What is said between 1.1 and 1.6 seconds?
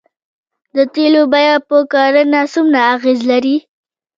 بیه